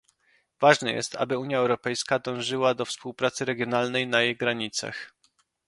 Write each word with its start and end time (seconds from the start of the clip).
Ważne 0.61 0.91
jest, 0.93 1.15
aby 1.15 1.37
Unia 1.37 1.57
Europejska 1.57 2.19
dążyła 2.19 2.73
do 2.73 2.85
współpracy 2.85 3.45
regionalnej 3.45 4.07
na 4.07 4.21
jej 4.21 4.37
granicach 4.37 5.13